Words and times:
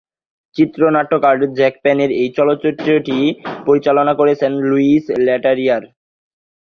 চিত্রনাট্যকার 0.55 1.37
জ্যাক 1.57 1.75
পেনের 1.83 2.11
এ 2.15 2.25
চলচ্চিত্রটি 2.37 3.17
পরিচালনা 3.67 4.13
করেছেন 4.19 4.51
লুইস 4.69 5.05
লেটারিয়ার। 5.25 5.83